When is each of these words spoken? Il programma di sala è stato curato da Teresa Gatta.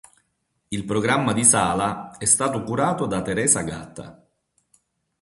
Il 0.69 0.83
programma 0.83 1.31
di 1.31 1.43
sala 1.43 2.17
è 2.17 2.25
stato 2.25 2.63
curato 2.63 3.05
da 3.05 3.21
Teresa 3.21 3.61
Gatta. 3.61 4.27